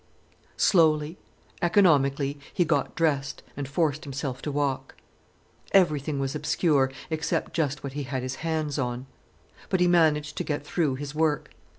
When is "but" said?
9.69-9.79